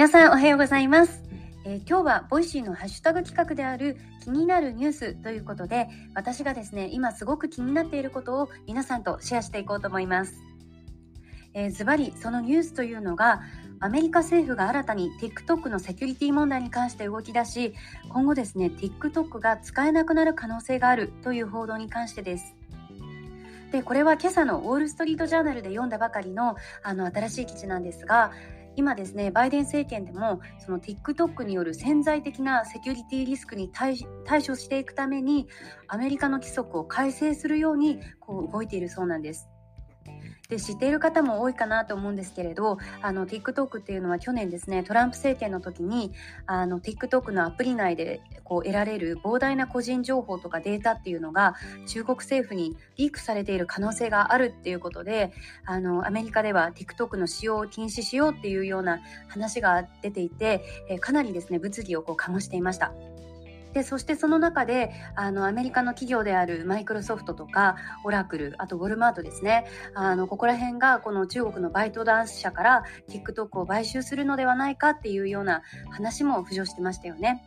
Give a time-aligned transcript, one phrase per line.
[0.00, 1.22] 皆さんおはようございます、
[1.66, 10.32] えー、今日は Voicy のハッシュタグ企画である気になるニュースということで私がですね今すごく気になっていることを皆さんとシェアしていこうと思います。
[11.72, 13.42] ズバリそのニュースというのが
[13.78, 17.74] アメリカ政府が新たに TikTok のセキュリティ問題に関して動き出し
[18.08, 22.54] 今後ですね TikTok が使えなくなる可能性があるという報道に関してです。
[23.70, 28.32] でこれは今朝のウォール・ストリート・ジャーナルで読んだばかりのあの新しい記事なんですが
[28.80, 35.48] 今ですねバイデン政権でもその TikTok による潜在的なセキュリティリスクに対処していくために
[35.86, 39.50] アメリカの規則を改正するようにこう動いているそうなんです。
[40.50, 46.12] で知っている方も多いかなと思うんですけれどあの TikTok っていうのは去年ですねトランプ政権の時に
[46.46, 51.54] あの TikTok のアプリ内でこう得られる膨大な個人情報とかデータっていうのが
[51.86, 55.32] 中国政府にリークされている可能性があるっていうことで
[55.64, 62.92] あのアメリカでは TikTok の使用を禁止しようっていうような話が出ていて、えかなりですね物議をこう醸していました。
[63.72, 77.44] でそしてその中であのアメリカの企業であるマイクロソフトとかオラクルあとウォルマートですねあのここら辺がこの中国のバイトダンス社から TikTok を買収するのではないかっていうような話も浮上してましたよね。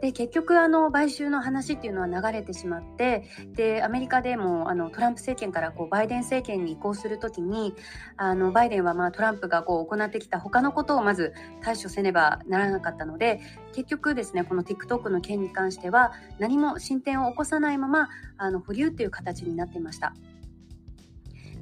[0.00, 7.74] で結局あの買収の話っていうのは流れてしまってでアメリカでもあのトランプ政権からこうバイデン政権に移行する時に
[8.16, 13.40] あのバイデンはまあトランプがこう行ってきた他のことをまず対処せねばならなかったので
[13.72, 20.14] 結局ですねこの TikTok の件に関しては何も進展を起こさないままあの保留っていう形になっていました。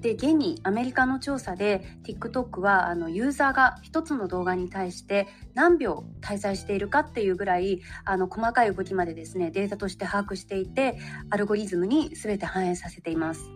[0.00, 10.98] で現にアメリカの調査で TikTok はあのユーザーが1つの動画に対して何秒滞在しているかっていうぐらいあの細かい動きまでですねデータとして把握していて
[11.31, 13.56] アルゴリズムに全て反映させています。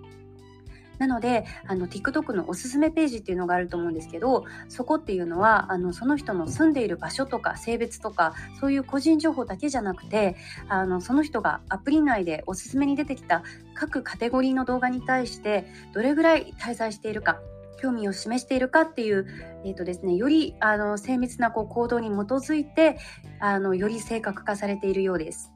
[1.01, 10.37] なのであの TikTok のおすすめページっていうのがあると思うんですけどそこっていうのはあのその人の住んでいる場所とか性別とかそういう個人情報だけじゃなくて
[10.69, 13.43] あのその人がアプリ内でおすすめに出てきた
[13.75, 15.65] 各カテゴリーの動画に対して
[15.95, 17.41] どれぐらい滞在しているか
[17.81, 19.27] 興味を示しているかっていう、
[19.65, 22.99] えーとですね、よりあの精密なこう行動に基づいて
[23.39, 25.51] あのより正確化されているようです。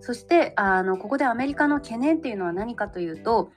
[0.00, 3.52] そしてあのここでアメリカの懸念っていうのは何かというと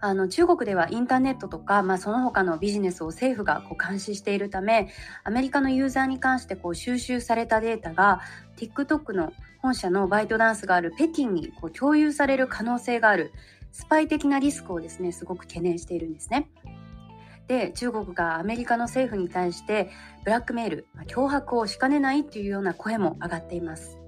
[0.00, 4.88] あの中国ではインターネットとか、まあ、その他のビジネスを政府がこう監視しているため
[5.24, 8.20] アメリカのユーザーに関してこう収集されたデータが
[8.56, 9.32] TikTok の
[9.62, 13.32] 本社のバイトダンスがある北京にこう共有される可能性がある
[13.72, 16.48] スパイ的なリスクをですねすごく懸念しているんですね。
[17.48, 19.90] で中国がアメリカの政府に対して
[20.24, 23.98] ブラックメール脅迫をしかねないというような声も上がっています。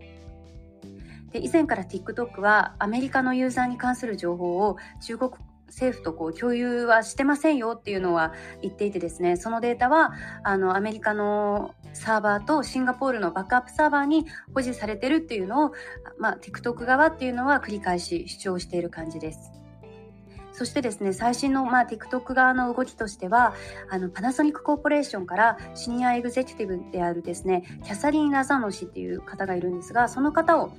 [1.32, 5.32] で以前から TikTok はアメリカのユーザーに関する情報を中国
[5.68, 8.32] 政府とこう共有はしてませんよっていうのは
[8.62, 15.72] 言っていてですねそのデータはあのアメリカのサーバーとシンガポールのバックアップサーバーに保持されてるっていうのを、
[16.18, 19.52] まあ、TikTok 側っていうのは繰り返し主張している感じです。
[20.52, 23.52] そしてですね最新の、まあ、TikTok 側の動きとしては
[23.90, 30.72] あのパナソニックコーポレーションからシニアエグゼクティブであるですねキャサリン・ラザノ氏っていう方がいるんですがその方を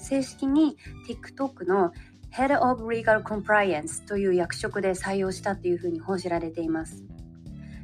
[0.00, 0.76] 正式に
[1.08, 1.92] TikTok の
[2.32, 7.04] Head of Legal Compliance という役職で採用したっていうふうに報じられています。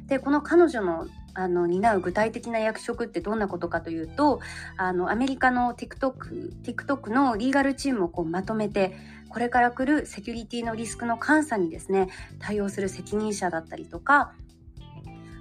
[0.07, 4.41] でこの彼女のあの担う具体的な役職ってどんなことかというと
[4.75, 8.97] あのアメリカの TikTok, TikTok のリーガルチームをこうまとめて
[9.29, 12.09] これから来るセキュリティのリスクの監査にですね
[12.39, 14.33] 対応する責任者だったりとか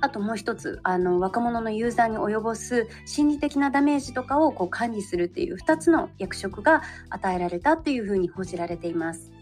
[0.01, 9.38] あともう一つあの若者のユーザーに及ぼす心理的なダメージとかをこう管理するっていう2つの役職が与えられたっていうふうに報じられています。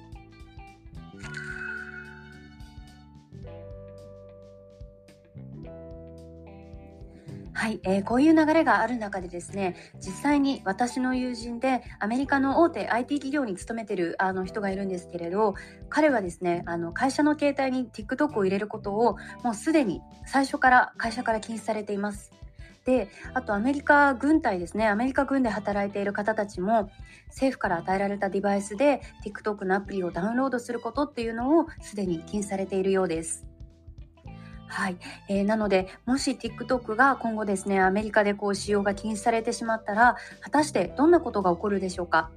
[7.66, 15.56] はい、えー、こういう流れがある中でですね実際に私の友人でアメリカの大手 IT 企業に勤めてるあの人がいるんですけれど
[15.88, 22.30] 彼はですねあの会社の携帯に TikTok を入れることをもうすでに最初から会社から禁止されています。
[22.84, 26.88] であとアメリカ軍隊ですねアメリカ軍で働いている方たちも
[27.30, 33.44] 政府から与えられたデバイスで TikTok のアプリをダウンロードすることっていうのをすでに禁止されているようです。
[34.68, 34.96] はい、
[35.28, 42.30] えー、なのでもし TikTok が今後ですねアメリカでこう使用が禁止されてしまったら果たしてどんなことが起こるでしょうか？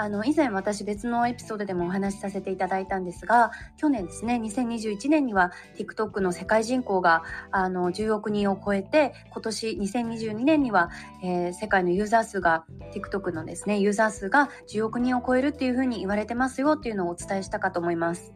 [0.00, 10.90] あの以前私別のエピソードでもお話しさせていただいたんですが去年ですね2021年には TikTok の世界人口があの10億人を超えて今年2022年には、
[11.24, 18.32] えー、世界のユーザー数が TikTok のですねユーザー数が10億人を超えるっていうふうに言われてますよっていうのをお伝えしたかと思います。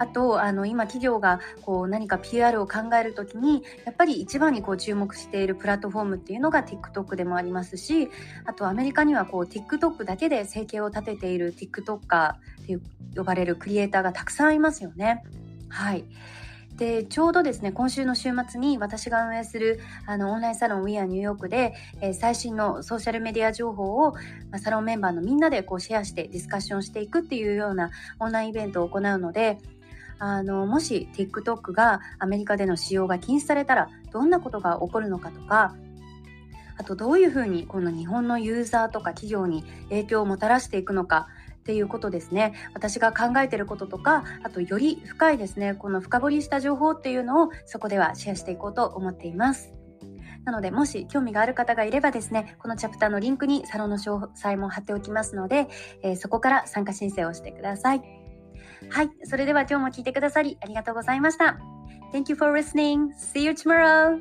[0.00, 8.08] あとあの今企業がこう何か PR を考える時にやっぱり一番にこう注目しているプラットフォームっていうのが TikTok でもありますし
[8.46, 12.36] あとアメリカにはこう TikTok だけで生計を立てている TikToker っ
[12.66, 12.78] て
[13.14, 15.22] 呼ばれるクリエイターがたくさんいますよね。
[15.68, 16.04] はい
[16.80, 24.18] でちょうどですね今週の週末に私が運営するあのオンラインサロン We are ニューヨークで、えー、最新のソーシャルメディア情報を、ま
[24.52, 29.58] あ、サロンメンバーのみんなでこうシェアしてディスカッションしていくっていうようなオンラインイベントを行うので
[30.20, 35.74] あのもし TikTok がアメリカでの使用が禁止されたらどんなことが起こるのかとか
[36.76, 41.28] あとどういうふうにこの日本のユーザーとか企業に影響をもたらしていくのか
[41.58, 42.54] っていうことですね。
[42.74, 49.72] 私が考えてることとかあとより深いですねこの深掘りした情報っていうのをそこではシェアしていこうと思っています。
[50.44, 55.68] なのでもし興味がある方がいればですねこのチャプターのリンクにサロンの詳細も貼っておきますので、
[56.02, 58.19] えー、そこから参加申請をしてください。
[58.88, 59.10] はい。
[59.24, 61.58] それでは今日も聞いてくださりありがとうございました。
[62.12, 63.12] Thank you for listening.
[63.14, 64.20] See you tomorrow.